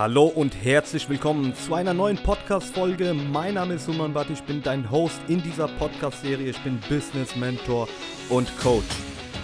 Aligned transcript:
Hallo 0.00 0.24
und 0.24 0.56
herzlich 0.64 1.10
willkommen 1.10 1.54
zu 1.54 1.74
einer 1.74 1.92
neuen 1.92 2.16
Podcast-Folge. 2.16 3.12
Mein 3.12 3.52
Name 3.52 3.74
ist 3.74 3.84
Suman 3.84 4.14
Bhatt, 4.14 4.30
ich 4.30 4.42
bin 4.44 4.62
dein 4.62 4.90
Host 4.90 5.20
in 5.28 5.42
dieser 5.42 5.68
Podcast-Serie. 5.68 6.48
Ich 6.48 6.58
bin 6.60 6.80
Business 6.88 7.36
Mentor 7.36 7.86
und 8.30 8.48
Coach. 8.60 8.86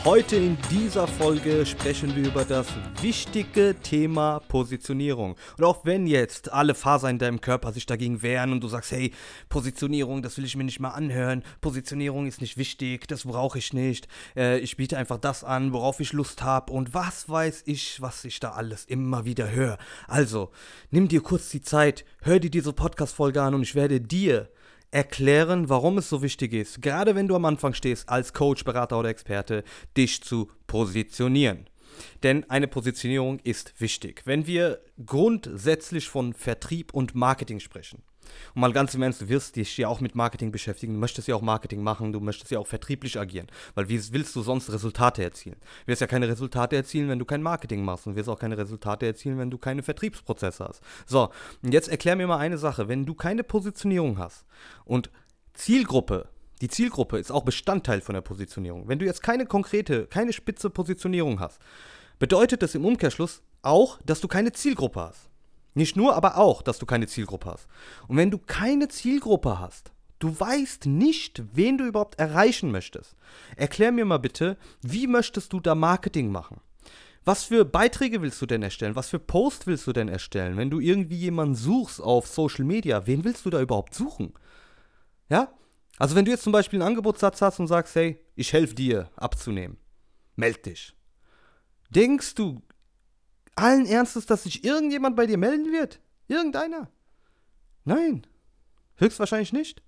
Heute 0.06 0.36
in 0.36 0.56
dieser 0.70 1.08
Folge 1.08 1.66
sprechen 1.66 2.14
wir 2.14 2.28
über 2.28 2.44
das 2.44 2.68
wichtige 3.02 3.74
Thema 3.82 4.38
Positionierung. 4.38 5.34
Und 5.58 5.64
auch 5.64 5.84
wenn 5.84 6.06
jetzt 6.06 6.52
alle 6.52 6.76
Fasern 6.76 7.10
in 7.10 7.18
deinem 7.18 7.40
Körper 7.40 7.72
sich 7.72 7.86
dagegen 7.86 8.22
wehren 8.22 8.52
und 8.52 8.62
du 8.62 8.68
sagst, 8.68 8.92
hey, 8.92 9.12
Positionierung, 9.48 10.22
das 10.22 10.36
will 10.36 10.44
ich 10.44 10.54
mir 10.54 10.62
nicht 10.62 10.78
mal 10.78 10.90
anhören, 10.90 11.42
Positionierung 11.60 12.28
ist 12.28 12.40
nicht 12.40 12.56
wichtig, 12.56 13.08
das 13.08 13.24
brauche 13.24 13.58
ich 13.58 13.72
nicht, 13.72 14.06
äh, 14.36 14.60
ich 14.60 14.76
biete 14.76 14.96
einfach 14.96 15.18
das 15.18 15.42
an, 15.42 15.72
worauf 15.72 15.98
ich 15.98 16.12
Lust 16.12 16.40
habe 16.40 16.72
und 16.72 16.94
was 16.94 17.28
weiß 17.28 17.64
ich, 17.66 18.00
was 18.00 18.24
ich 18.24 18.38
da 18.38 18.52
alles 18.52 18.84
immer 18.84 19.24
wieder 19.24 19.50
höre. 19.50 19.76
Also, 20.06 20.52
nimm 20.92 21.08
dir 21.08 21.20
kurz 21.20 21.48
die 21.50 21.62
Zeit, 21.62 22.04
hör 22.20 22.38
dir 22.38 22.50
diese 22.50 22.72
Podcast-Folge 22.72 23.42
an 23.42 23.56
und 23.56 23.62
ich 23.62 23.74
werde 23.74 24.00
dir 24.00 24.50
erklären, 24.96 25.68
warum 25.68 25.98
es 25.98 26.08
so 26.08 26.22
wichtig 26.22 26.54
ist, 26.54 26.80
gerade 26.80 27.14
wenn 27.14 27.28
du 27.28 27.36
am 27.36 27.44
Anfang 27.44 27.74
stehst, 27.74 28.08
als 28.08 28.32
Coach, 28.32 28.64
Berater 28.64 28.98
oder 28.98 29.10
Experte, 29.10 29.62
dich 29.94 30.22
zu 30.22 30.50
positionieren. 30.66 31.68
Denn 32.22 32.48
eine 32.48 32.66
Positionierung 32.66 33.38
ist 33.40 33.78
wichtig. 33.78 34.22
Wenn 34.24 34.46
wir 34.46 34.80
grundsätzlich 35.04 36.08
von 36.08 36.32
Vertrieb 36.32 36.94
und 36.94 37.14
Marketing 37.14 37.60
sprechen, 37.60 38.02
und 38.54 38.60
mal 38.60 38.72
ganz 38.72 38.94
im 38.94 39.02
Ernst, 39.02 39.20
du 39.20 39.28
wirst 39.28 39.56
dich 39.56 39.76
ja 39.76 39.88
auch 39.88 40.00
mit 40.00 40.14
Marketing 40.14 40.52
beschäftigen, 40.52 40.94
du 40.94 40.98
möchtest 40.98 41.28
ja 41.28 41.34
auch 41.34 41.42
Marketing 41.42 41.82
machen, 41.82 42.12
du 42.12 42.20
möchtest 42.20 42.50
ja 42.50 42.58
auch 42.58 42.66
vertrieblich 42.66 43.18
agieren, 43.18 43.46
weil 43.74 43.88
wie 43.88 44.00
willst 44.12 44.34
du 44.36 44.42
sonst 44.42 44.72
Resultate 44.72 45.22
erzielen? 45.22 45.56
Du 45.84 45.92
wirst 45.92 46.00
ja 46.00 46.06
keine 46.06 46.28
Resultate 46.28 46.76
erzielen, 46.76 47.08
wenn 47.08 47.18
du 47.18 47.24
kein 47.24 47.42
Marketing 47.42 47.84
machst 47.84 48.06
und 48.06 48.16
wirst 48.16 48.28
auch 48.28 48.38
keine 48.38 48.58
Resultate 48.58 49.06
erzielen, 49.06 49.38
wenn 49.38 49.50
du 49.50 49.58
keine 49.58 49.82
Vertriebsprozesse 49.82 50.64
hast. 50.64 50.80
So, 51.06 51.30
und 51.62 51.72
jetzt 51.72 51.88
erklär 51.88 52.16
mir 52.16 52.26
mal 52.26 52.38
eine 52.38 52.58
Sache, 52.58 52.88
wenn 52.88 53.06
du 53.06 53.14
keine 53.14 53.44
Positionierung 53.44 54.18
hast 54.18 54.44
und 54.84 55.10
Zielgruppe 55.54 56.28
die 56.62 56.68
Zielgruppe 56.68 57.18
ist 57.18 57.30
auch 57.30 57.44
Bestandteil 57.44 58.00
von 58.00 58.14
der 58.14 58.22
Positionierung. 58.22 58.88
Wenn 58.88 58.98
du 58.98 59.04
jetzt 59.04 59.22
keine 59.22 59.46
konkrete, 59.46 60.06
keine 60.06 60.32
spitze 60.32 60.70
Positionierung 60.70 61.38
hast, 61.38 61.60
bedeutet 62.18 62.62
das 62.62 62.74
im 62.74 62.84
Umkehrschluss 62.84 63.42
auch, 63.62 63.98
dass 64.04 64.20
du 64.20 64.28
keine 64.28 64.52
Zielgruppe 64.52 65.00
hast. 65.00 65.28
Nicht 65.76 65.94
nur, 65.94 66.16
aber 66.16 66.38
auch, 66.38 66.62
dass 66.62 66.78
du 66.78 66.86
keine 66.86 67.06
Zielgruppe 67.06 67.50
hast. 67.50 67.68
Und 68.08 68.16
wenn 68.16 68.30
du 68.30 68.38
keine 68.38 68.88
Zielgruppe 68.88 69.60
hast, 69.60 69.92
du 70.20 70.40
weißt 70.40 70.86
nicht, 70.86 71.42
wen 71.52 71.76
du 71.76 71.84
überhaupt 71.84 72.18
erreichen 72.18 72.70
möchtest, 72.70 73.14
erklär 73.56 73.92
mir 73.92 74.06
mal 74.06 74.16
bitte, 74.16 74.56
wie 74.80 75.06
möchtest 75.06 75.52
du 75.52 75.60
da 75.60 75.74
Marketing 75.74 76.32
machen? 76.32 76.62
Was 77.26 77.44
für 77.44 77.66
Beiträge 77.66 78.22
willst 78.22 78.40
du 78.40 78.46
denn 78.46 78.62
erstellen? 78.62 78.96
Was 78.96 79.10
für 79.10 79.18
Post 79.18 79.66
willst 79.66 79.86
du 79.86 79.92
denn 79.92 80.08
erstellen? 80.08 80.56
Wenn 80.56 80.70
du 80.70 80.80
irgendwie 80.80 81.18
jemanden 81.18 81.56
suchst 81.56 82.00
auf 82.00 82.26
Social 82.26 82.64
Media, 82.64 83.06
wen 83.06 83.24
willst 83.24 83.44
du 83.44 83.50
da 83.50 83.60
überhaupt 83.60 83.92
suchen? 83.92 84.32
Ja? 85.28 85.52
Also 85.98 86.16
wenn 86.16 86.24
du 86.24 86.30
jetzt 86.30 86.44
zum 86.44 86.52
Beispiel 86.52 86.80
einen 86.80 86.88
Angebotssatz 86.88 87.42
hast 87.42 87.60
und 87.60 87.66
sagst, 87.66 87.94
hey, 87.96 88.18
ich 88.34 88.54
helfe 88.54 88.74
dir 88.74 89.10
abzunehmen, 89.16 89.76
meld 90.36 90.64
dich. 90.64 90.94
Denkst 91.90 92.34
du, 92.34 92.62
allen 93.56 93.86
Ernstes, 93.86 94.26
dass 94.26 94.44
sich 94.44 94.64
irgendjemand 94.64 95.16
bei 95.16 95.26
dir 95.26 95.38
melden 95.38 95.72
wird? 95.72 96.00
Irgendeiner? 96.28 96.90
Nein. 97.84 98.26
Höchstwahrscheinlich 98.96 99.52
nicht. 99.52 99.82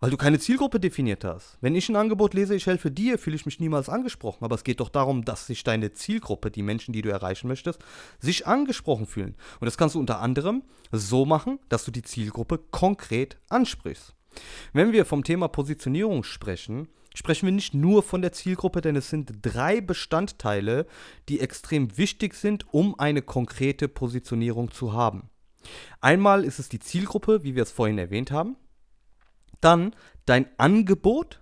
Weil 0.00 0.10
du 0.10 0.16
keine 0.16 0.38
Zielgruppe 0.38 0.80
definiert 0.80 1.24
hast. 1.24 1.56
Wenn 1.60 1.74
ich 1.74 1.88
ein 1.88 1.96
Angebot 1.96 2.34
lese, 2.34 2.54
ich 2.54 2.66
helfe 2.66 2.90
dir, 2.90 3.18
fühle 3.18 3.36
ich 3.36 3.46
mich 3.46 3.60
niemals 3.60 3.88
angesprochen. 3.88 4.44
Aber 4.44 4.54
es 4.54 4.64
geht 4.64 4.80
doch 4.80 4.90
darum, 4.90 5.24
dass 5.24 5.46
sich 5.46 5.64
deine 5.64 5.92
Zielgruppe, 5.92 6.50
die 6.50 6.62
Menschen, 6.62 6.92
die 6.92 7.00
du 7.00 7.08
erreichen 7.08 7.48
möchtest, 7.48 7.82
sich 8.18 8.46
angesprochen 8.46 9.06
fühlen. 9.06 9.34
Und 9.60 9.66
das 9.66 9.78
kannst 9.78 9.94
du 9.94 10.00
unter 10.00 10.20
anderem 10.20 10.62
so 10.92 11.24
machen, 11.24 11.58
dass 11.68 11.84
du 11.84 11.90
die 11.90 12.02
Zielgruppe 12.02 12.58
konkret 12.58 13.38
ansprichst. 13.48 14.14
Wenn 14.72 14.92
wir 14.92 15.04
vom 15.04 15.24
Thema 15.24 15.48
Positionierung 15.48 16.24
sprechen, 16.24 16.88
sprechen 17.14 17.46
wir 17.46 17.52
nicht 17.52 17.74
nur 17.74 18.02
von 18.02 18.22
der 18.22 18.32
Zielgruppe, 18.32 18.80
denn 18.80 18.96
es 18.96 19.10
sind 19.10 19.32
drei 19.42 19.80
Bestandteile, 19.80 20.86
die 21.28 21.40
extrem 21.40 21.96
wichtig 21.96 22.34
sind, 22.34 22.72
um 22.72 22.98
eine 22.98 23.22
konkrete 23.22 23.88
Positionierung 23.88 24.70
zu 24.70 24.92
haben. 24.92 25.30
Einmal 26.00 26.44
ist 26.44 26.58
es 26.58 26.68
die 26.68 26.80
Zielgruppe, 26.80 27.42
wie 27.42 27.54
wir 27.54 27.62
es 27.62 27.72
vorhin 27.72 27.98
erwähnt 27.98 28.30
haben, 28.30 28.56
dann 29.60 29.94
dein 30.26 30.46
Angebot 30.58 31.40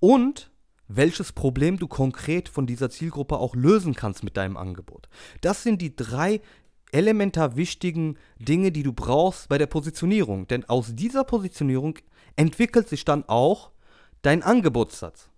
und 0.00 0.50
welches 0.88 1.32
Problem 1.32 1.78
du 1.78 1.88
konkret 1.88 2.48
von 2.48 2.66
dieser 2.66 2.90
Zielgruppe 2.90 3.38
auch 3.38 3.54
lösen 3.54 3.94
kannst 3.94 4.24
mit 4.24 4.36
deinem 4.36 4.58
Angebot. 4.58 5.08
Das 5.40 5.62
sind 5.62 5.80
die 5.80 5.96
drei 5.96 6.42
elementar 6.92 7.56
wichtigen 7.56 8.16
Dinge, 8.38 8.70
die 8.70 8.82
du 8.82 8.92
brauchst 8.92 9.48
bei 9.48 9.58
der 9.58 9.66
Positionierung. 9.66 10.46
Denn 10.46 10.64
aus 10.68 10.94
dieser 10.94 11.24
Positionierung 11.24 11.98
entwickelt 12.36 12.88
sich 12.88 13.04
dann 13.04 13.24
auch 13.28 13.72
dein 14.22 14.42
Angebotssatz. 14.42 15.28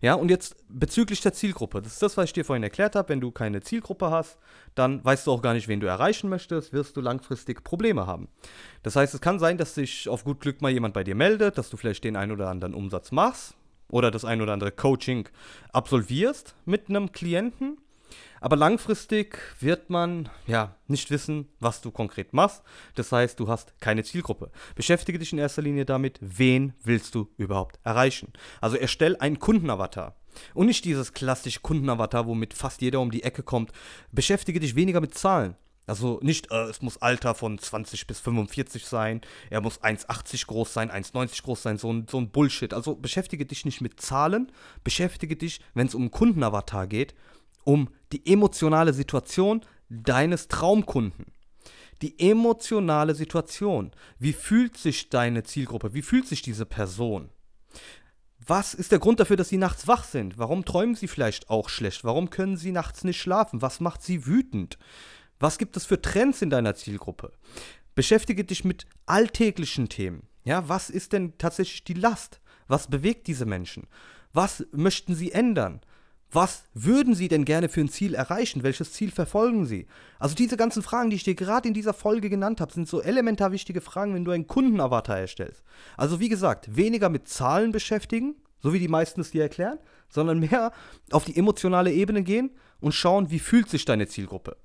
Ja, 0.00 0.14
und 0.14 0.28
jetzt 0.28 0.56
bezüglich 0.68 1.20
der 1.20 1.32
Zielgruppe. 1.32 1.82
Das 1.82 1.92
ist 1.92 2.02
das, 2.02 2.16
was 2.16 2.26
ich 2.26 2.32
dir 2.32 2.44
vorhin 2.44 2.62
erklärt 2.62 2.96
habe. 2.96 3.10
Wenn 3.10 3.20
du 3.20 3.30
keine 3.30 3.60
Zielgruppe 3.60 4.10
hast, 4.10 4.38
dann 4.74 5.04
weißt 5.04 5.26
du 5.26 5.32
auch 5.32 5.42
gar 5.42 5.54
nicht, 5.54 5.68
wen 5.68 5.80
du 5.80 5.86
erreichen 5.86 6.28
möchtest, 6.28 6.72
wirst 6.72 6.96
du 6.96 7.00
langfristig 7.00 7.64
Probleme 7.64 8.06
haben. 8.06 8.28
Das 8.82 8.96
heißt, 8.96 9.14
es 9.14 9.20
kann 9.20 9.38
sein, 9.38 9.58
dass 9.58 9.74
sich 9.74 10.08
auf 10.08 10.24
gut 10.24 10.40
Glück 10.40 10.62
mal 10.62 10.72
jemand 10.72 10.94
bei 10.94 11.04
dir 11.04 11.14
meldet, 11.14 11.58
dass 11.58 11.70
du 11.70 11.76
vielleicht 11.76 12.04
den 12.04 12.16
ein 12.16 12.32
oder 12.32 12.48
anderen 12.48 12.74
Umsatz 12.74 13.12
machst 13.12 13.54
oder 13.88 14.10
das 14.10 14.24
ein 14.24 14.40
oder 14.40 14.52
andere 14.52 14.72
Coaching 14.72 15.28
absolvierst 15.72 16.54
mit 16.64 16.88
einem 16.88 17.12
Klienten 17.12 17.78
aber 18.40 18.56
langfristig 18.56 19.38
wird 19.60 19.90
man 19.90 20.28
ja 20.46 20.76
nicht 20.86 21.10
wissen, 21.10 21.48
was 21.60 21.80
du 21.80 21.90
konkret 21.90 22.32
machst. 22.32 22.62
Das 22.94 23.12
heißt, 23.12 23.38
du 23.38 23.48
hast 23.48 23.80
keine 23.80 24.04
Zielgruppe. 24.04 24.50
Beschäftige 24.74 25.18
dich 25.18 25.32
in 25.32 25.38
erster 25.38 25.62
Linie 25.62 25.84
damit, 25.84 26.18
wen 26.20 26.74
willst 26.82 27.14
du 27.14 27.28
überhaupt 27.36 27.78
erreichen. 27.84 28.32
Also 28.60 28.76
erstell 28.76 29.16
einen 29.16 29.38
Kundenavatar. 29.38 30.16
Und 30.54 30.66
nicht 30.66 30.84
dieses 30.84 31.12
klassische 31.12 31.60
Kundenavatar, 31.60 32.26
womit 32.26 32.54
fast 32.54 32.80
jeder 32.80 33.00
um 33.00 33.10
die 33.10 33.24
Ecke 33.24 33.42
kommt. 33.42 33.72
Beschäftige 34.12 34.60
dich 34.60 34.76
weniger 34.76 35.00
mit 35.00 35.14
Zahlen. 35.14 35.56
Also 35.88 36.20
nicht, 36.22 36.50
äh, 36.50 36.64
es 36.64 36.82
muss 36.82 37.00
Alter 37.00 37.34
von 37.34 37.58
20 37.58 38.06
bis 38.06 38.20
45 38.20 38.84
sein, 38.84 39.22
er 39.48 39.62
muss 39.62 39.82
1,80 39.82 40.46
groß 40.46 40.74
sein, 40.74 40.90
1,90 40.90 41.42
groß 41.42 41.62
sein, 41.62 41.78
so 41.78 41.90
ein, 41.90 42.06
so 42.08 42.18
ein 42.18 42.30
Bullshit. 42.30 42.74
Also 42.74 42.94
beschäftige 42.94 43.46
dich 43.46 43.64
nicht 43.64 43.80
mit 43.80 43.98
Zahlen, 43.98 44.52
beschäftige 44.84 45.34
dich, 45.34 45.60
wenn 45.72 45.86
es 45.86 45.94
um 45.94 46.10
Kundenavatar 46.10 46.86
geht, 46.86 47.14
um 47.64 47.88
die 48.12 48.26
emotionale 48.26 48.92
Situation 48.92 49.62
deines 49.88 50.48
Traumkunden. 50.48 51.26
Die 52.02 52.18
emotionale 52.18 53.14
Situation. 53.14 53.90
Wie 54.18 54.32
fühlt 54.32 54.76
sich 54.76 55.10
deine 55.10 55.42
Zielgruppe? 55.42 55.94
Wie 55.94 56.02
fühlt 56.02 56.26
sich 56.26 56.42
diese 56.42 56.64
Person? 56.64 57.30
Was 58.46 58.72
ist 58.72 58.92
der 58.92 58.98
Grund 58.98 59.20
dafür, 59.20 59.36
dass 59.36 59.48
sie 59.48 59.58
nachts 59.58 59.88
wach 59.88 60.04
sind? 60.04 60.38
Warum 60.38 60.64
träumen 60.64 60.94
sie 60.94 61.08
vielleicht 61.08 61.50
auch 61.50 61.68
schlecht? 61.68 62.04
Warum 62.04 62.30
können 62.30 62.56
sie 62.56 62.72
nachts 62.72 63.04
nicht 63.04 63.20
schlafen? 63.20 63.60
Was 63.60 63.80
macht 63.80 64.02
sie 64.02 64.26
wütend? 64.26 64.78
Was 65.38 65.58
gibt 65.58 65.76
es 65.76 65.84
für 65.84 66.00
Trends 66.00 66.40
in 66.40 66.50
deiner 66.50 66.74
Zielgruppe? 66.74 67.32
Beschäftige 67.94 68.44
dich 68.44 68.64
mit 68.64 68.86
alltäglichen 69.06 69.88
Themen. 69.88 70.28
Ja, 70.44 70.68
was 70.68 70.88
ist 70.88 71.12
denn 71.12 71.36
tatsächlich 71.36 71.84
die 71.84 71.94
Last? 71.94 72.40
Was 72.68 72.86
bewegt 72.86 73.26
diese 73.26 73.44
Menschen? 73.44 73.86
Was 74.32 74.64
möchten 74.72 75.14
sie 75.14 75.32
ändern? 75.32 75.80
Was 76.30 76.64
würden 76.74 77.14
Sie 77.14 77.28
denn 77.28 77.46
gerne 77.46 77.70
für 77.70 77.80
ein 77.80 77.88
Ziel 77.88 78.14
erreichen? 78.14 78.62
Welches 78.62 78.92
Ziel 78.92 79.10
verfolgen 79.10 79.64
Sie? 79.64 79.86
Also 80.18 80.34
diese 80.34 80.58
ganzen 80.58 80.82
Fragen, 80.82 81.08
die 81.08 81.16
ich 81.16 81.24
dir 81.24 81.34
gerade 81.34 81.68
in 81.68 81.74
dieser 81.74 81.94
Folge 81.94 82.28
genannt 82.28 82.60
habe, 82.60 82.72
sind 82.72 82.86
so 82.86 83.00
elementar 83.00 83.50
wichtige 83.50 83.80
Fragen, 83.80 84.14
wenn 84.14 84.26
du 84.26 84.32
einen 84.32 84.46
Kundenavatar 84.46 85.18
erstellst. 85.18 85.62
Also 85.96 86.20
wie 86.20 86.28
gesagt, 86.28 86.76
weniger 86.76 87.08
mit 87.08 87.28
Zahlen 87.28 87.72
beschäftigen, 87.72 88.34
so 88.60 88.74
wie 88.74 88.78
die 88.78 88.88
meisten 88.88 89.22
es 89.22 89.30
dir 89.30 89.42
erklären, 89.42 89.78
sondern 90.10 90.38
mehr 90.40 90.72
auf 91.12 91.24
die 91.24 91.36
emotionale 91.36 91.92
Ebene 91.92 92.22
gehen 92.22 92.50
und 92.80 92.92
schauen, 92.92 93.30
wie 93.30 93.38
fühlt 93.38 93.70
sich 93.70 93.86
deine 93.86 94.06
Zielgruppe. 94.06 94.56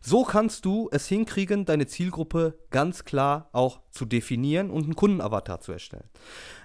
So 0.00 0.24
kannst 0.24 0.64
du 0.64 0.88
es 0.92 1.06
hinkriegen, 1.06 1.64
deine 1.64 1.86
Zielgruppe 1.86 2.58
ganz 2.70 3.04
klar 3.04 3.48
auch 3.52 3.80
zu 3.90 4.04
definieren 4.04 4.70
und 4.70 4.84
einen 4.84 4.96
Kundenavatar 4.96 5.60
zu 5.60 5.72
erstellen. 5.72 6.08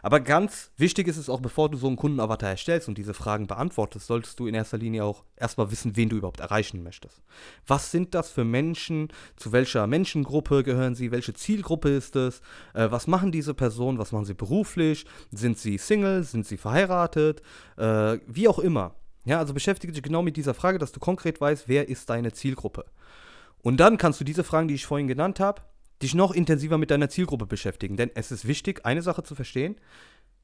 Aber 0.01 0.19
ganz 0.19 0.71
wichtig 0.77 1.07
ist 1.07 1.17
es 1.17 1.29
auch, 1.29 1.41
bevor 1.41 1.69
du 1.69 1.77
so 1.77 1.87
einen 1.87 1.97
Kundenavatar 1.97 2.51
erstellst 2.51 2.87
und 2.87 2.97
diese 2.97 3.13
Fragen 3.13 3.47
beantwortest, 3.47 4.07
solltest 4.07 4.39
du 4.39 4.47
in 4.47 4.55
erster 4.55 4.77
Linie 4.77 5.03
auch 5.03 5.23
erstmal 5.35 5.69
wissen, 5.71 5.95
wen 5.95 6.09
du 6.09 6.15
überhaupt 6.15 6.39
erreichen 6.39 6.83
möchtest. 6.83 7.21
Was 7.65 7.91
sind 7.91 8.15
das 8.15 8.31
für 8.31 8.45
Menschen? 8.45 9.09
Zu 9.35 9.51
welcher 9.51 9.87
Menschengruppe 9.87 10.63
gehören 10.63 10.95
sie? 10.95 11.11
Welche 11.11 11.33
Zielgruppe 11.33 11.89
ist 11.89 12.15
es? 12.15 12.41
Äh, 12.73 12.89
was 12.91 13.07
machen 13.07 13.31
diese 13.31 13.53
Personen? 13.53 13.97
Was 13.97 14.11
machen 14.11 14.25
sie 14.25 14.33
beruflich? 14.33 15.05
Sind 15.31 15.57
sie 15.57 15.77
Single? 15.77 16.23
Sind 16.23 16.45
sie 16.45 16.57
verheiratet? 16.57 17.41
Äh, 17.77 18.19
wie 18.27 18.47
auch 18.47 18.59
immer. 18.59 18.95
Ja, 19.27 19.39
also 19.39 19.53
beschäftige 19.53 19.91
dich 19.91 20.01
genau 20.01 20.21
mit 20.21 20.38
dieser 20.38 20.53
Frage, 20.53 20.79
dass 20.79 20.94
du 20.94 21.01
konkret 21.01 21.41
weißt, 21.41 21.68
wer 21.68 21.89
ist 21.89 22.09
deine 22.09 22.31
Zielgruppe. 22.31 22.85
Und 23.62 23.77
dann 23.77 23.97
kannst 23.97 24.21
du 24.21 24.24
diese 24.24 24.45
Fragen, 24.45 24.69
die 24.69 24.75
ich 24.75 24.85
vorhin 24.85 25.09
genannt 25.09 25.41
habe, 25.41 25.63
dich 26.01 26.15
noch 26.15 26.31
intensiver 26.31 26.77
mit 26.77 26.91
deiner 26.91 27.09
Zielgruppe 27.09 27.45
beschäftigen. 27.45 27.97
Denn 27.97 28.09
es 28.15 28.31
ist 28.31 28.47
wichtig, 28.47 28.85
eine 28.85 29.01
Sache 29.01 29.24
zu 29.24 29.35
verstehen. 29.35 29.75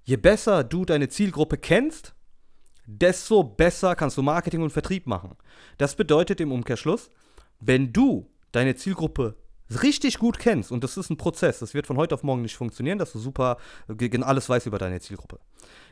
Je 0.04 0.18
besser 0.18 0.66
du 0.66 0.84
deine 0.84 1.08
Zielgruppe 1.08 1.58
kennst, 1.58 2.14
desto 2.86 3.46
besser 3.46 3.96
kannst 3.96 4.18
du 4.18 4.22
Marketing 4.22 4.62
und 4.62 4.72
Vertrieb 4.72 5.08
machen. 5.08 5.38
Das 5.78 5.96
bedeutet 5.96 6.42
im 6.42 6.52
Umkehrschluss, 6.52 7.10
wenn 7.62 7.94
du 7.94 8.30
deine 8.52 8.76
Zielgruppe 8.76 9.38
richtig 9.82 10.20
gut 10.20 10.40
kennst, 10.40 10.74
und 10.74 10.84
das 10.84 10.98
ist 10.98 11.10
ein 11.10 11.16
Prozess, 11.16 11.60
das 11.60 11.74
wird 11.74 11.88
von 11.88 11.96
heute 11.96 12.16
auf 12.16 12.24
morgen 12.24 12.42
nicht 12.42 12.58
funktionieren, 12.58 12.98
dass 12.98 13.14
du 13.14 13.20
super 13.20 13.58
alles 13.88 14.50
weißt 14.50 14.68
über 14.68 14.78
deine 14.78 15.00
Zielgruppe. 15.00 15.40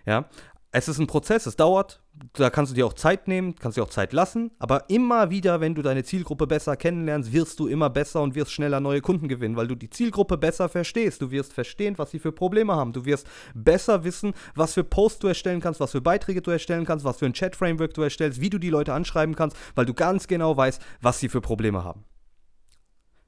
Ja, 0.06 0.30
es 0.74 0.88
ist 0.88 1.00
ein 1.00 1.08
Prozess, 1.08 1.46
es 1.48 1.58
dauert, 1.58 2.02
da 2.34 2.50
kannst 2.50 2.72
du 2.72 2.76
dir 2.76 2.86
auch 2.86 2.94
Zeit 2.94 3.28
nehmen, 3.28 3.56
kannst 3.56 3.78
dir 3.78 3.84
auch 3.84 3.90
Zeit 3.90 4.14
lassen, 4.14 4.52
aber 4.58 4.90
immer 4.90 5.30
wieder, 5.30 5.60
wenn 5.60 5.76
du 5.76 5.82
deine 5.82 6.04
Zielgruppe 6.04 6.48
besser 6.48 6.78
kennenlernst, 6.78 7.34
wirst 7.34 7.60
du 7.60 7.68
immer 7.68 7.90
besser 7.90 8.22
und 8.22 8.36
wirst 8.36 8.54
schneller 8.54 8.80
neue 8.80 9.02
Kunden 9.02 9.28
gewinnen, 9.28 9.58
weil 9.58 9.68
du 9.68 9.76
die 9.76 9.90
Zielgruppe 9.90 10.38
besser 10.38 10.70
verstehst. 10.70 11.22
Du 11.22 11.30
wirst 11.30 11.52
verstehen, 11.52 11.98
was 11.98 12.12
sie 12.12 12.20
für 12.20 12.32
Probleme 12.32 12.74
haben. 12.74 12.94
Du 12.94 13.04
wirst 13.04 13.28
besser 13.54 14.06
wissen, 14.06 14.34
was 14.56 14.74
für 14.74 14.86
Posts 14.86 15.20
du 15.20 15.28
erstellen 15.28 15.60
kannst, 15.60 15.82
was 15.82 15.92
für 15.92 16.02
Beiträge 16.02 16.42
du 16.42 16.52
erstellen 16.52 16.86
kannst, 16.86 17.04
was 17.04 17.18
für 17.18 17.26
ein 17.26 17.34
Chat-Framework 17.34 17.94
du 17.94 18.02
erstellst, 18.02 18.40
wie 18.40 18.50
du 18.50 18.58
die 18.58 18.70
Leute 18.70 18.94
anschreiben 18.94 19.36
kannst, 19.36 19.58
weil 19.76 19.86
du 19.86 19.94
ganz 19.94 20.28
genau 20.28 20.56
weißt, 20.56 20.82
was 21.02 21.20
sie 21.20 21.28
für 21.28 21.42
Probleme 21.42 21.84
haben. 21.84 22.06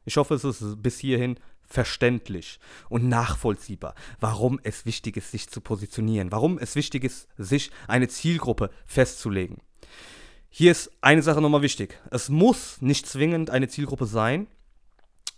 Ich 0.05 0.17
hoffe, 0.17 0.35
es 0.35 0.43
ist 0.43 0.81
bis 0.81 0.99
hierhin 0.99 1.37
verständlich 1.65 2.59
und 2.89 3.07
nachvollziehbar, 3.07 3.95
warum 4.19 4.59
es 4.63 4.85
wichtig 4.85 5.17
ist, 5.17 5.31
sich 5.31 5.49
zu 5.49 5.61
positionieren, 5.61 6.31
warum 6.31 6.57
es 6.57 6.75
wichtig 6.75 7.03
ist, 7.03 7.27
sich 7.37 7.71
eine 7.87 8.07
Zielgruppe 8.07 8.69
festzulegen. 8.85 9.57
Hier 10.49 10.71
ist 10.71 10.91
eine 11.01 11.23
Sache 11.23 11.41
nochmal 11.41 11.63
wichtig. 11.63 11.99
Es 12.11 12.29
muss 12.29 12.81
nicht 12.81 13.07
zwingend 13.07 13.49
eine 13.49 13.67
Zielgruppe 13.67 14.05
sein, 14.05 14.47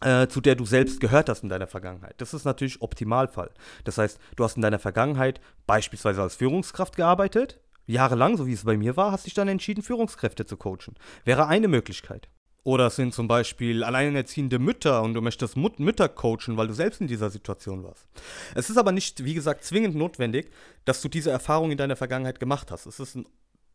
äh, 0.02 0.28
zu 0.28 0.42
der 0.42 0.56
du 0.56 0.66
selbst 0.66 1.00
gehört 1.00 1.30
hast 1.30 1.44
in 1.44 1.50
deiner 1.50 1.68
Vergangenheit. 1.68 2.16
Das 2.18 2.34
ist 2.34 2.44
natürlich 2.44 2.82
Optimalfall. 2.82 3.52
Das 3.86 3.98
heißt, 3.98 4.20
du 4.36 4.44
hast 4.44 4.58
in 4.58 4.62
deiner 4.62 4.80
Vergangenheit 4.80 5.40
beispielsweise 5.68 6.22
als 6.22 6.36
Führungskraft 6.36 6.98
gearbeitet, 6.98 7.62
jahrelang, 7.88 8.36
so 8.36 8.46
wie 8.46 8.54
es 8.54 8.66
bei 8.66 8.78
mir 8.78 8.98
war, 8.98 9.12
hast 9.12 9.26
dich 9.26 9.34
dann 9.34 9.48
entschieden, 9.48 9.84
Führungskräfte 9.84 10.46
zu 10.46 10.58
coachen. 10.58 10.96
Wäre 11.24 11.48
eine 11.48 11.68
Möglichkeit. 11.68 12.28
Oder 12.66 12.88
es 12.88 12.96
sind 12.96 13.14
zum 13.14 13.28
Beispiel 13.28 13.84
alleinerziehende 13.84 14.58
Mütter 14.58 15.04
und 15.04 15.14
du 15.14 15.22
möchtest 15.22 15.56
Mut 15.56 15.80
Mütter 15.80 16.10
coachen, 16.10 16.58
weil 16.58 16.68
du 16.68 16.74
selbst 16.74 17.00
in 17.00 17.06
dieser 17.06 17.30
Situation 17.30 17.84
warst. 17.84 18.08
Es 18.56 18.72
ist 18.72 18.78
aber 18.78 18.92
nicht, 18.92 19.24
wie 19.24 19.36
gesagt, 19.36 19.64
zwingend 19.64 19.96
notwendig, 19.96 20.50
dass 20.84 21.00
du 21.00 21.08
diese 21.08 21.30
Erfahrung 21.30 21.70
in 21.70 21.78
deiner 21.78 21.96
Vergangenheit 21.96 22.40
gemacht 22.40 22.72
hast. 22.72 22.88
Es 22.88 23.00
ist 23.00 23.14
ein, 23.16 23.28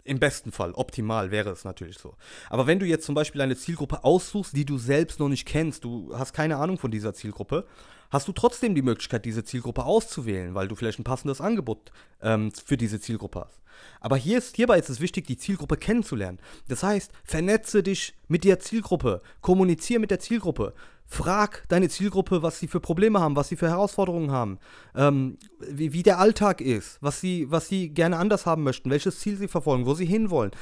im 0.03 0.19
besten 0.19 0.51
Fall, 0.51 0.73
optimal 0.73 1.31
wäre 1.31 1.51
es 1.51 1.65
natürlich 1.65 1.99
so. 1.99 2.17
Aber 2.49 2.67
wenn 2.67 2.81
du 2.81 2.87
jetzt 2.87 3.07
zum 3.07 3.15
Beispiel 3.15 3.41
eine 3.43 3.57
Zielgruppe 3.57 4.03
aussuchst, 4.03 4.57
die 4.57 4.65
du 4.65 4.77
selbst 4.77 5.21
noch 5.21 5.29
nicht 5.29 5.47
kennst, 5.47 5.85
du 5.85 6.13
hast 6.19 6.33
keine 6.33 6.57
Ahnung 6.57 6.77
von 6.77 6.91
dieser 6.91 7.15
Zielgruppe, 7.15 7.67
hast 8.11 8.29
du 8.29 8.33
trotzdem 8.33 8.75
die 8.75 8.83
Möglichkeit, 8.83 9.25
diese 9.25 9.45
Zielgruppe 9.45 9.85
auszuwählen, 9.85 10.55
weil 10.55 10.69
du 10.69 10.75
vielleicht 10.75 10.99
ein 10.99 11.05
passendes 11.05 11.41
Angebot 11.41 11.93
ähm, 12.23 12.53
für 12.53 12.77
diese 12.77 13.01
Zielgruppe 13.01 13.41
hast. 13.41 13.61
Aber 14.01 14.17
hier 14.17 14.39
ist, 14.39 14.57
hierbei 14.57 14.79
ist 14.79 14.91
es 14.91 15.01
wichtig, 15.01 15.27
die 15.27 15.39
Zielgruppe 15.39 15.77
kennenzulernen. 15.77 16.39
Das 16.69 16.83
heißt, 16.83 17.13
vernetze 17.25 17.83
dich 17.83 18.15
mit 18.29 18.45
der 18.45 18.61
Zielgruppe, 18.61 19.23
kommuniziere 19.41 20.01
mit 20.01 20.11
der 20.11 20.21
Zielgruppe, 20.21 20.75
frag 21.11 21.65
deine 21.69 21.89
Zielgruppe, 21.89 22.43
was 22.43 22.61
sie 22.61 22.69
für 22.69 22.79
Probleme 22.79 23.19
haben, 23.19 23.35
was 23.35 23.49
sie 23.49 23.57
für 23.57 23.69
Herausforderungen 23.69 24.31
haben, 24.31 24.59
ähm, 24.95 25.39
wie, 25.59 25.93
wie, 25.93 26.05
der 26.05 26.21
Alltag 26.21 26.61
ist, 26.61 26.99
was 27.01 27.21
sie, 27.21 27.51
was 27.51 27.67
sie 27.67 27.89
gerne 27.89 28.17
anders 28.17 28.47
haben 28.47 28.63
möchten, 28.63 28.91
welches 28.91 29.19
Ziel 29.19 29.37
sie 29.37 29.49
verfolgen, 29.49 29.87
wo 29.87 29.95
sie 29.95 30.07
hinwollen. 30.07 30.53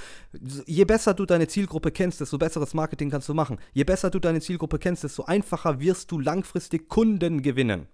Je 0.65 0.87
besser 0.87 1.13
du 1.13 1.27
deine 1.27 1.49
Zielgruppe 1.49 1.91
kennst, 1.91 2.23
desto 2.23 2.39
besseres 2.39 2.73
Marketing 2.73 3.11
kannst 3.11 3.29
du 3.29 3.35
machen. 3.35 3.59
Je 3.75 3.85
besser 3.85 4.09
du 4.09 4.19
deine 4.19 4.41
Zielgruppe 4.41 4.79
kennst, 4.79 5.05
desto 5.05 5.25
einfacher 5.25 5.81
wirst 5.81 6.11
du 6.11 6.19
langfristig 6.19 6.89
Kunden 6.89 7.43
gewinnen. 7.43 7.87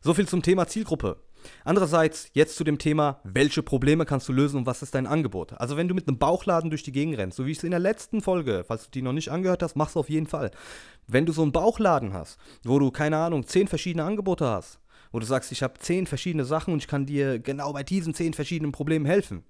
So 0.00 0.14
viel 0.14 0.26
zum 0.26 0.42
Thema 0.42 0.66
Zielgruppe. 0.66 1.18
Andererseits 1.64 2.28
jetzt 2.32 2.56
zu 2.56 2.64
dem 2.64 2.78
Thema, 2.78 3.20
welche 3.24 3.62
Probleme 3.62 4.04
kannst 4.04 4.28
du 4.28 4.32
lösen 4.32 4.58
und 4.58 4.66
was 4.66 4.82
ist 4.82 4.94
dein 4.94 5.06
Angebot? 5.06 5.52
Also 5.54 5.76
wenn 5.76 5.88
du 5.88 5.94
mit 5.94 6.08
einem 6.08 6.18
Bauchladen 6.18 6.70
durch 6.70 6.82
die 6.82 6.92
Gegend 6.92 7.18
rennst, 7.18 7.36
so 7.36 7.46
wie 7.46 7.52
ich 7.52 7.58
es 7.58 7.64
in 7.64 7.70
der 7.70 7.80
letzten 7.80 8.20
Folge, 8.20 8.64
falls 8.66 8.84
du 8.84 8.90
die 8.90 9.02
noch 9.02 9.12
nicht 9.12 9.30
angehört 9.30 9.62
hast, 9.62 9.76
mach 9.76 9.88
es 9.88 9.96
auf 9.96 10.08
jeden 10.08 10.26
Fall. 10.26 10.50
Wenn 11.06 11.26
du 11.26 11.32
so 11.32 11.42
einen 11.42 11.52
Bauchladen 11.52 12.12
hast, 12.12 12.38
wo 12.64 12.78
du, 12.78 12.90
keine 12.90 13.18
Ahnung, 13.18 13.46
zehn 13.46 13.68
verschiedene 13.68 14.04
Angebote 14.04 14.46
hast, 14.46 14.80
wo 15.12 15.18
du 15.18 15.26
sagst, 15.26 15.52
ich 15.52 15.62
habe 15.62 15.78
zehn 15.78 16.06
verschiedene 16.06 16.44
Sachen 16.44 16.72
und 16.72 16.80
ich 16.80 16.88
kann 16.88 17.06
dir 17.06 17.38
genau 17.38 17.72
bei 17.72 17.82
diesen 17.82 18.14
zehn 18.14 18.34
verschiedenen 18.34 18.72
Problemen 18.72 19.06
helfen, 19.06 19.44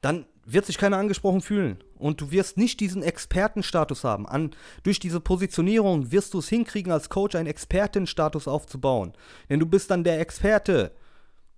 dann 0.00 0.26
wird 0.44 0.66
sich 0.66 0.78
keiner 0.78 0.98
angesprochen 0.98 1.40
fühlen. 1.40 1.78
Und 1.96 2.20
du 2.20 2.30
wirst 2.30 2.56
nicht 2.56 2.80
diesen 2.80 3.02
Expertenstatus 3.02 4.04
haben. 4.04 4.26
An, 4.26 4.50
durch 4.82 4.98
diese 4.98 5.20
Positionierung 5.20 6.10
wirst 6.10 6.34
du 6.34 6.38
es 6.38 6.48
hinkriegen, 6.48 6.92
als 6.92 7.08
Coach 7.08 7.36
einen 7.36 7.46
Expertenstatus 7.46 8.48
aufzubauen. 8.48 9.12
Denn 9.48 9.60
du 9.60 9.66
bist 9.66 9.90
dann 9.90 10.04
der 10.04 10.20
Experte. 10.20 10.92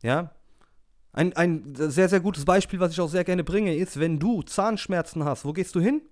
Ja? 0.03 0.33
Ein, 1.13 1.33
ein 1.35 1.75
sehr, 1.75 2.09
sehr 2.09 2.21
gutes 2.21 2.45
Beispiel, 2.45 2.81
was 2.81 2.93
ich 2.93 3.01
auch 3.01 3.09
sehr 3.09 3.25
gerne 3.25 3.45
bringe, 3.45 3.75
ist, 3.75 4.01
wenn 4.01 4.19
du 4.19 4.43
Zahnschmerzen 4.43 5.25
hast, 5.25 5.45
wo 5.45 5.53
gehst 5.53 5.75
du 5.75 5.81
hin? 5.81 6.03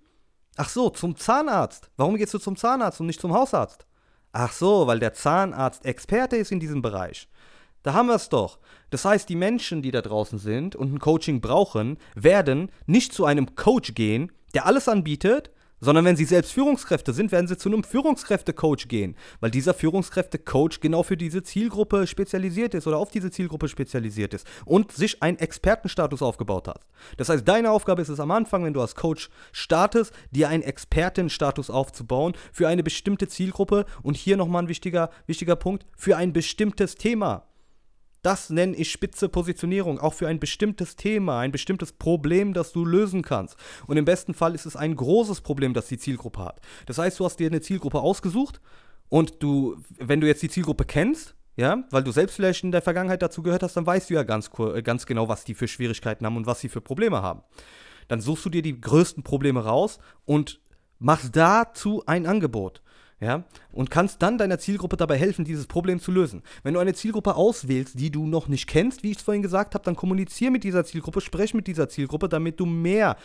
Ach 0.55 0.69
so, 0.69 0.89
zum 0.89 1.15
Zahnarzt. 1.15 1.89
Warum 1.97 2.15
gehst 2.15 2.33
du 2.33 2.39
zum 2.39 2.55
Zahnarzt 2.55 2.99
und 2.99 3.07
nicht 3.07 3.21
zum 3.21 3.33
Hausarzt? 3.33 3.85
Ach 4.31 4.51
so, 4.51 4.87
weil 4.87 4.99
der 4.99 5.13
Zahnarzt 5.13 5.85
Experte 5.85 6.37
ist 6.37 6.51
in 6.51 6.59
diesem 6.59 6.81
Bereich. 6.81 7.27
Da 7.83 7.93
haben 7.93 8.07
wir 8.07 8.15
es 8.15 8.29
doch. 8.29 8.59
Das 8.89 9.05
heißt, 9.05 9.27
die 9.27 9.35
Menschen, 9.35 9.81
die 9.81 9.91
da 9.91 10.01
draußen 10.01 10.39
sind 10.39 10.75
und 10.75 10.93
ein 10.93 10.99
Coaching 10.99 11.41
brauchen, 11.41 11.97
werden 12.15 12.71
nicht 12.85 13.13
zu 13.13 13.25
einem 13.25 13.55
Coach 13.55 13.93
gehen, 13.93 14.31
der 14.53 14.65
alles 14.65 14.87
anbietet, 14.87 15.51
sondern 15.83 16.05
wenn 16.05 16.15
sie 16.15 16.23
selbst 16.23 16.53
Führungskräfte 16.53 17.11
sind, 17.11 17.33
werden 17.33 17.47
sie 17.47 17.57
zu 17.57 17.67
einem 17.67 17.83
Führungskräfte-Coach 17.83 18.87
gehen, 18.87 19.17
weil 19.41 19.51
dieser 19.51 19.73
Führungskräfte-Coach 19.73 20.79
genau 20.79 21.03
für 21.03 21.17
diese 21.17 21.43
Zielgruppe 21.43 22.07
spezialisiert 22.07 22.73
ist 22.73 22.87
oder 22.87 22.97
auf 22.97 23.11
diese 23.11 23.31
Zielgruppe 23.31 23.67
spezialisiert 23.67 24.33
ist 24.33 24.47
und 24.65 24.93
sich 24.93 25.21
einen 25.21 25.39
Expertenstatus 25.39 26.21
aufgebaut 26.21 26.69
hat. 26.69 26.85
Das 27.17 27.27
heißt, 27.27 27.45
deine 27.45 27.71
Aufgabe 27.71 28.01
ist 28.01 28.09
es 28.09 28.21
am 28.21 28.31
Anfang, 28.31 28.63
wenn 28.63 28.73
du 28.73 28.79
als 28.79 28.95
Coach 28.95 29.29
startest, 29.51 30.13
dir 30.31 30.47
einen 30.47 30.63
Expertenstatus 30.63 31.69
aufzubauen 31.69 32.33
für 32.53 32.69
eine 32.69 32.83
bestimmte 32.83 33.27
Zielgruppe 33.27 33.85
und 34.03 34.15
hier 34.15 34.37
nochmal 34.37 34.63
ein 34.63 34.69
wichtiger, 34.69 35.09
wichtiger 35.27 35.57
Punkt, 35.57 35.85
für 35.97 36.15
ein 36.15 36.31
bestimmtes 36.31 36.95
Thema. 36.95 37.47
Das 38.23 38.49
nenne 38.49 38.75
ich 38.77 38.89
spitze 38.89 39.27
Positionierung, 39.27 39.99
auch 39.99 40.13
für 40.13 40.29
ein 40.29 40.39
bestimmtes 40.39 40.95
Thema, 40.95 41.39
ein 41.39 41.51
bestimmtes 41.51 41.91
Problem, 41.91 42.53
das 42.53 42.71
du 42.71 42.85
lösen 42.85 43.21
kannst. 43.21 43.57
Und 43.85 43.97
im 43.97 44.05
besten 44.05 44.33
Fall 44.33 44.55
ist 44.55 44.65
es 44.65 44.77
ein 44.77 44.95
großes 44.95 45.41
Problem, 45.41 45.73
das 45.73 45.87
die 45.87 45.97
Zielgruppe 45.97 46.43
hat. 46.43 46.61
Das 46.85 46.97
heißt, 46.97 47.19
du 47.19 47.25
hast 47.25 47.37
dir 47.37 47.47
eine 47.47 47.59
Zielgruppe 47.59 47.99
ausgesucht 47.99 48.61
und 49.09 49.43
du, 49.43 49.75
wenn 49.99 50.21
du 50.21 50.27
jetzt 50.27 50.41
die 50.41 50.49
Zielgruppe 50.49 50.85
kennst, 50.85 51.35
ja, 51.57 51.83
weil 51.91 52.03
du 52.03 52.11
selbst 52.11 52.37
vielleicht 52.37 52.63
in 52.63 52.71
der 52.71 52.81
Vergangenheit 52.81 53.21
dazu 53.21 53.43
gehört 53.43 53.61
hast, 53.61 53.75
dann 53.75 53.85
weißt 53.85 54.09
du 54.09 54.13
ja 54.13 54.23
ganz, 54.23 54.49
äh, 54.57 54.81
ganz 54.81 55.05
genau, 55.05 55.27
was 55.27 55.43
die 55.43 55.53
für 55.53 55.67
Schwierigkeiten 55.67 56.25
haben 56.25 56.37
und 56.37 56.47
was 56.47 56.61
sie 56.61 56.69
für 56.69 56.81
Probleme 56.81 57.21
haben. 57.21 57.43
Dann 58.07 58.21
suchst 58.21 58.45
du 58.45 58.49
dir 58.49 58.61
die 58.61 58.79
größten 58.79 59.23
Probleme 59.23 59.65
raus 59.65 59.99
und 60.23 60.61
machst 60.97 61.35
dazu 61.35 62.03
ein 62.05 62.25
Angebot 62.25 62.81
ja, 63.19 63.43
und 63.71 63.89
kannst 63.89 64.21
dann 64.21 64.37
deiner 64.37 64.59
Zielgruppe 64.59 64.97
dabei 64.97 65.17
helfen, 65.17 65.45
dieses 65.45 65.67
Problem 65.67 65.99
zu 65.99 66.11
lösen. 66.11 66.41
Wenn 66.63 66.73
du 66.73 66.79
eine 66.79 66.93
Zielgruppe 66.93 67.35
auswählst, 67.35 67.99
die 67.99 68.11
du 68.11 68.25
noch 68.27 68.47
nicht 68.47 68.67
kennst, 68.67 69.03
wie 69.03 69.11
ich 69.11 69.17
es 69.17 69.23
vorhin 69.23 69.41
gesagt 69.41 69.75
habe, 69.75 69.83
dann 69.85 69.95
kommuniziere 69.95 70.51
mit 70.51 70.63
dieser 70.63 70.83
Zielgruppe, 70.83 71.21
sprech 71.21 71.53
mit 71.53 71.67
dieser 71.67 71.89
Zielgruppe, 71.89 72.29
damit 72.29 72.59
du 72.59 72.65
mehr 72.65 73.17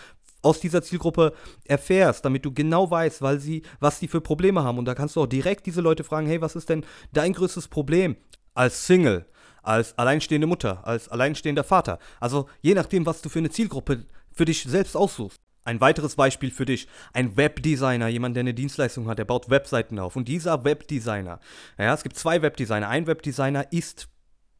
aus 0.42 0.60
dieser 0.60 0.82
Zielgruppe 0.82 1.32
erfährst, 1.64 2.24
damit 2.24 2.44
du 2.44 2.52
genau 2.52 2.90
weißt, 2.90 3.22
weil 3.22 3.40
sie, 3.40 3.62
was 3.80 3.98
sie 3.98 4.08
für 4.08 4.20
Probleme 4.20 4.62
haben. 4.62 4.78
Und 4.78 4.84
da 4.84 4.94
kannst 4.94 5.16
du 5.16 5.22
auch 5.22 5.26
direkt 5.26 5.66
diese 5.66 5.80
Leute 5.80 6.04
fragen, 6.04 6.26
hey, 6.26 6.40
was 6.40 6.54
ist 6.54 6.68
denn 6.68 6.84
dein 7.12 7.32
größtes 7.32 7.68
Problem 7.68 8.16
als 8.54 8.86
Single, 8.86 9.26
als 9.62 9.98
alleinstehende 9.98 10.46
Mutter, 10.46 10.86
als 10.86 11.08
alleinstehender 11.08 11.64
Vater? 11.64 11.98
Also 12.20 12.48
je 12.60 12.74
nachdem, 12.74 13.04
was 13.04 13.20
du 13.20 13.28
für 13.28 13.40
eine 13.40 13.50
Zielgruppe 13.50 14.04
für 14.32 14.44
dich 14.44 14.62
selbst 14.62 14.96
aussuchst. 14.96 15.40
Ein 15.68 15.82
weiteres 15.82 16.16
Beispiel 16.16 16.50
für 16.50 16.64
dich, 16.64 16.88
ein 17.12 17.36
Webdesigner, 17.36 18.08
jemand, 18.08 18.34
der 18.34 18.40
eine 18.40 18.54
Dienstleistung 18.54 19.06
hat, 19.06 19.18
der 19.18 19.26
baut 19.26 19.50
Webseiten 19.50 19.98
auf. 19.98 20.16
Und 20.16 20.26
dieser 20.26 20.64
Webdesigner, 20.64 21.40
ja, 21.76 21.92
es 21.92 22.02
gibt 22.02 22.16
zwei 22.16 22.40
Webdesigner. 22.40 22.88
Ein 22.88 23.06
Webdesigner 23.06 23.70
ist 23.70 24.08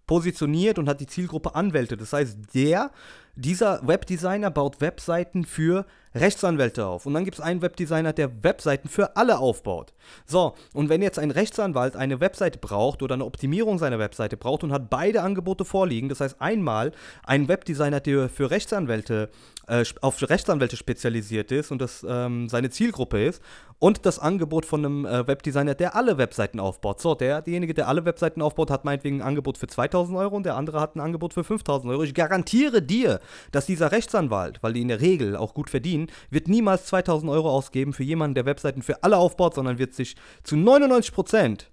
positioniert 0.06 0.78
und 0.78 0.86
hat 0.86 1.00
die 1.00 1.06
Zielgruppe 1.06 1.54
Anwälte. 1.54 1.96
Das 1.96 2.12
heißt, 2.12 2.54
der, 2.54 2.90
dieser 3.38 3.87
Webdesigner 3.87 4.50
baut 4.50 4.80
Webseiten 4.80 5.45
für 5.45 5.87
Rechtsanwälte 6.14 6.87
auf. 6.87 7.07
Und 7.07 7.14
dann 7.14 7.25
gibt 7.25 7.38
es 7.38 7.40
einen 7.40 7.62
Webdesigner, 7.62 8.12
der 8.12 8.42
Webseiten 8.42 8.88
für 8.88 9.16
alle 9.16 9.38
aufbaut. 9.38 9.92
So, 10.26 10.54
und 10.73 10.88
wenn 10.88 11.02
jetzt 11.02 11.18
ein 11.18 11.30
Rechtsanwalt 11.30 11.95
eine 11.95 12.21
Webseite 12.21 12.59
braucht 12.59 13.02
oder 13.02 13.14
eine 13.14 13.25
Optimierung 13.25 13.78
seiner 13.78 14.00
Webseite 14.00 14.37
braucht 14.37 14.64
und 14.64 14.73
hat 14.73 14.90
beide 14.90 15.23
Angebote 15.23 15.64
vorliegen, 15.64 16.09
das 16.09 16.21
heißt 16.21 16.40
einmal 16.40 16.92
ein 17.23 17.47
Webdesigner, 17.47 18.00
der 18.00 18.28
für 18.28 18.50
Rechtsanwälte 18.50 19.30
äh, 19.68 19.85
auf 20.00 20.21
Rechtsanwälte 20.23 20.76
spezialisiert 20.76 21.52
ist 21.52 21.71
und 21.71 21.80
das 21.80 22.04
ähm, 22.09 22.49
seine 22.49 22.71
Zielgruppe 22.71 23.25
ist 23.25 23.42
und 23.78 24.07
das 24.07 24.18
Angebot 24.18 24.66
von 24.66 24.85
einem 24.85 25.07
äh, 25.07 25.26
Webdesigner, 25.26 25.75
der 25.75 25.95
alle 25.95 26.18
Webseiten 26.18 26.59
aufbaut. 26.59 27.00
So, 27.00 27.14
der, 27.14 27.42
derjenige, 27.42 27.75
der 27.75 27.87
alle 27.87 28.04
Webseiten 28.04 28.42
aufbaut, 28.42 28.71
hat 28.71 28.85
meinetwegen 28.85 29.21
ein 29.21 29.28
Angebot 29.28 29.59
für 29.59 29.66
2000 29.66 30.16
Euro 30.18 30.37
und 30.37 30.47
der 30.47 30.57
andere 30.57 30.80
hat 30.80 30.97
ein 30.97 31.00
Angebot 31.00 31.35
für 31.35 31.45
5000 31.45 31.92
Euro. 31.92 32.02
Ich 32.02 32.14
garantiere 32.14 32.83
dir, 32.83 33.21
dass 33.52 33.66
dieser 33.66 33.92
Rechtsanwalt, 33.92 34.62
weil 34.62 34.73
die 34.73 34.82
in 34.82 34.88
der 34.88 35.00
Regel 35.00 35.37
auch 35.37 35.54
gut 35.54 35.70
verdienen, 35.70 36.08
wird 36.30 36.49
niemals 36.49 36.87
2000 36.87 37.30
Euro 37.30 37.50
ausgeben 37.50 37.92
für 37.92 38.04
jemanden, 38.04 38.35
der 38.35 38.47
Webseiten 38.47 38.82
für 38.82 39.02
alle 39.02 39.16
aufbaut, 39.16 39.54
sondern 39.54 39.78
wird 39.78 39.94
sich 39.94 40.16
zu 40.42 40.56
99 40.56 41.12
Prozent 41.12 41.70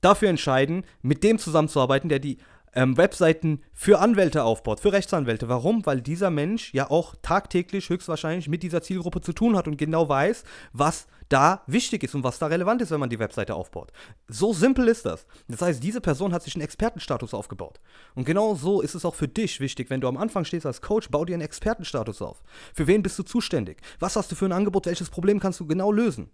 dafür 0.00 0.28
entscheiden, 0.28 0.84
mit 1.02 1.24
dem 1.24 1.38
zusammenzuarbeiten, 1.38 2.08
der 2.08 2.18
die 2.18 2.38
ähm, 2.74 2.96
Webseiten 2.96 3.62
für 3.72 4.00
Anwälte 4.00 4.44
aufbaut, 4.44 4.80
für 4.80 4.92
Rechtsanwälte. 4.92 5.48
Warum? 5.48 5.84
Weil 5.86 6.00
dieser 6.00 6.30
Mensch 6.30 6.72
ja 6.74 6.90
auch 6.90 7.14
tagtäglich 7.22 7.88
höchstwahrscheinlich 7.88 8.48
mit 8.48 8.62
dieser 8.62 8.82
Zielgruppe 8.82 9.20
zu 9.20 9.32
tun 9.32 9.56
hat 9.56 9.68
und 9.68 9.76
genau 9.76 10.08
weiß, 10.08 10.44
was 10.72 11.06
da 11.28 11.62
wichtig 11.66 12.02
ist 12.02 12.14
und 12.14 12.22
was 12.22 12.38
da 12.38 12.46
relevant 12.46 12.82
ist, 12.82 12.90
wenn 12.90 13.00
man 13.00 13.10
die 13.10 13.18
Webseite 13.18 13.54
aufbaut. 13.54 13.92
So 14.28 14.52
simpel 14.52 14.88
ist 14.88 15.06
das. 15.06 15.26
Das 15.48 15.62
heißt, 15.62 15.82
diese 15.82 16.00
Person 16.00 16.32
hat 16.32 16.42
sich 16.42 16.54
einen 16.54 16.62
Expertenstatus 16.62 17.34
aufgebaut. 17.34 17.80
Und 18.14 18.24
genau 18.24 18.54
so 18.54 18.80
ist 18.80 18.94
es 18.94 19.04
auch 19.04 19.14
für 19.14 19.28
dich 19.28 19.60
wichtig, 19.60 19.90
wenn 19.90 20.00
du 20.00 20.08
am 20.08 20.16
Anfang 20.16 20.44
stehst 20.44 20.66
als 20.66 20.82
Coach, 20.82 21.10
bau 21.10 21.24
dir 21.24 21.34
einen 21.34 21.42
Expertenstatus 21.42 22.20
auf. 22.20 22.42
Für 22.74 22.86
wen 22.86 23.02
bist 23.02 23.18
du 23.18 23.22
zuständig? 23.22 23.80
Was 24.00 24.16
hast 24.16 24.30
du 24.30 24.36
für 24.36 24.44
ein 24.44 24.52
Angebot? 24.52 24.86
Welches 24.86 25.10
Problem 25.10 25.40
kannst 25.40 25.60
du 25.60 25.66
genau 25.66 25.90
lösen? 25.90 26.30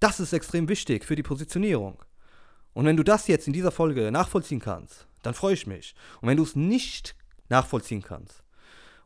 Das 0.00 0.20
ist 0.20 0.32
extrem 0.32 0.68
wichtig 0.68 1.04
für 1.04 1.16
die 1.16 1.22
Positionierung. 1.22 1.98
Und 2.74 2.84
wenn 2.84 2.96
du 2.96 3.02
das 3.02 3.26
jetzt 3.26 3.46
in 3.46 3.54
dieser 3.54 3.70
Folge 3.70 4.12
nachvollziehen 4.12 4.60
kannst, 4.60 5.06
dann 5.26 5.34
freue 5.34 5.54
ich 5.54 5.66
mich. 5.66 5.94
Und 6.20 6.28
wenn 6.28 6.36
du 6.36 6.42
es 6.42 6.56
nicht 6.56 7.16
nachvollziehen 7.48 8.02
kannst, 8.02 8.42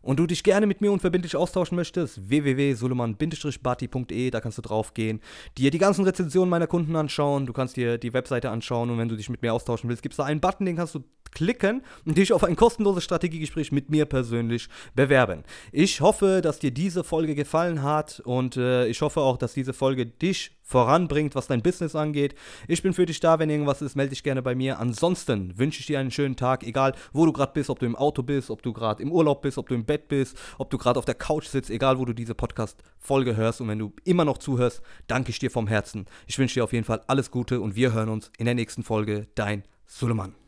und 0.03 0.19
du 0.19 0.27
dich 0.27 0.43
gerne 0.43 0.67
mit 0.67 0.81
mir 0.81 0.93
unverbindlich 0.93 1.37
austauschen 1.37 1.77
möchtest, 1.77 2.29
www.suleman-bati.de, 2.29 4.31
da 4.31 4.41
kannst 4.41 4.59
du 4.59 4.62
drauf 4.62 4.95
gehen, 4.95 5.21
dir 5.59 5.71
die 5.71 5.79
ganzen 5.79 6.05
Rezensionen 6.05 6.49
meiner 6.49 6.67
Kunden 6.67 6.97
anschauen, 6.97 7.47
du 7.47 7.53
kannst 7.53 7.77
dir 7.77 7.99
die 7.99 8.12
Webseite 8.12 8.50
anschauen 8.50 8.91
und 8.91 8.99
wenn 8.99 9.09
du 9.09 9.17
dich 9.17 9.29
mit 9.29 9.43
mir 9.43 9.53
austauschen 9.53 9.91
willst, 9.91 10.03
gibt 10.03 10.15
es 10.15 10.17
da 10.17 10.25
einen 10.25 10.41
Button, 10.41 10.67
den 10.67 10.77
kannst 10.77 10.95
du 10.95 11.05
klicken 11.33 11.83
und 12.05 12.19
dich 12.19 12.33
auf 12.33 12.43
ein 12.43 12.57
kostenloses 12.57 13.05
Strategiegespräch 13.05 13.71
mit 13.73 13.91
mir 13.91 14.05
persönlich 14.05 14.69
bewerben. 14.95 15.45
Ich 15.71 16.00
hoffe, 16.00 16.41
dass 16.43 16.59
dir 16.59 16.73
diese 16.73 17.05
Folge 17.05 17.37
gefallen 17.37 17.83
hat 17.83 18.21
und 18.25 18.57
äh, 18.57 18.87
ich 18.87 19.00
hoffe 19.00 19.21
auch, 19.21 19.37
dass 19.37 19.55
diese 19.55 19.73
Folge 19.73 20.07
dich 20.07 20.59
voranbringt, 20.71 21.35
was 21.35 21.49
dein 21.49 21.62
Business 21.62 21.97
angeht. 21.97 22.35
Ich 22.69 22.83
bin 22.83 22.95
für 22.95 23.05
dich 23.05 23.21
da, 23.21 23.39
wenn 23.39 23.50
irgendwas 23.50 23.83
ist, 23.83 23.97
melde 23.97 24.11
dich 24.11 24.23
gerne 24.23 24.41
bei 24.41 24.55
mir. 24.55 24.79
Ansonsten 24.79 25.59
wünsche 25.59 25.81
ich 25.81 25.87
dir 25.87 25.99
einen 25.99 26.12
schönen 26.12 26.37
Tag, 26.37 26.62
egal 26.62 26.95
wo 27.12 27.27
du 27.27 27.33
gerade 27.33 27.53
bist, 27.53 27.71
ob 27.71 27.81
du 27.81 27.87
im 27.87 27.97
Auto 27.97 28.23
bist, 28.23 28.50
ob 28.50 28.62
du 28.62 28.73
gerade 28.73 29.03
im 29.03 29.11
Urlaub 29.11 29.43
bist, 29.43 29.59
ob 29.59 29.69
du 29.69 29.75
im 29.75 29.85
Bett 29.85 30.09
bist, 30.09 30.39
ob 30.59 30.71
du 30.71 30.79
gerade 30.79 30.99
auf 30.99 31.05
der 31.05 31.17
Couch 31.17 31.47
sitzt, 31.47 31.71
egal 31.71 31.99
wo 31.99 32.05
du 32.05 32.12
diese 32.12 32.35
Podcast-Folge 32.35 33.37
hörst 33.37 33.61
und 33.61 33.69
wenn 33.69 33.79
du 33.79 33.93
immer 34.05 34.25
noch 34.25 34.39
zuhörst, 34.39 34.81
danke 35.09 35.31
ich 35.31 35.41
dir 35.41 35.50
vom 35.50 35.67
Herzen. 35.67 36.07
Ich 36.27 36.39
wünsche 36.39 36.55
dir 36.55 36.65
auf 36.65 36.73
jeden 36.73 36.85
Fall 36.85 37.03
alles 37.09 37.31
Gute 37.31 37.61
und 37.61 37.75
wir 37.75 37.93
hören 37.93 38.09
uns 38.09 38.31
in 38.39 38.45
der 38.45 38.55
nächsten 38.55 38.85
Folge. 38.85 39.27
Dein 39.35 39.65
Suleiman. 39.87 40.39